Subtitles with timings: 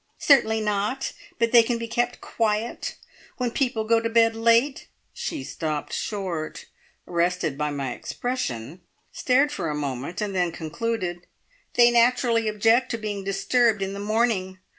[0.17, 2.95] "Certainly not, but they can be kept quiet.
[3.37, 6.65] When people go to bed late" she stopped short,
[7.07, 8.81] arrested by my expression,
[9.13, 11.27] stared for a moment, and then concluded
[11.75, 14.57] "they naturally object to being disturbed in the morning.